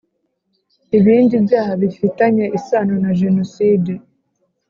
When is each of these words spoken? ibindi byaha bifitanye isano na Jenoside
ibindi 0.97 1.35
byaha 1.45 1.71
bifitanye 1.81 2.45
isano 2.57 2.93
na 3.03 3.11
Jenoside 3.19 3.91